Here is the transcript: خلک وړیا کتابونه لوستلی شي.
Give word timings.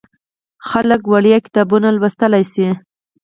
خلک 0.69 1.01
وړیا 1.11 1.37
کتابونه 1.45 1.87
لوستلی 1.91 2.43
شي. 2.53 2.67